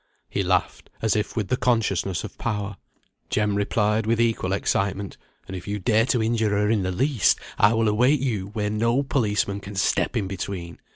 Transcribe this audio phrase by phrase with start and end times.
[0.31, 2.77] He laughed, as if with the consciousness of power.
[3.29, 5.15] Jem replied with equal excitement
[5.47, 8.71] "And if you dare to injure her in the least, I will await you where
[8.71, 10.79] no policeman can step in between.